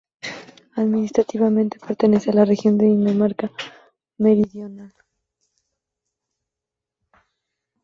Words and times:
Administrativamente 0.77 1.77
pertenece 1.77 2.31
a 2.31 2.33
la 2.33 2.43
región 2.43 2.75
de 2.75 2.87
Dinamarca 2.87 3.51
Meridional. 4.17 4.95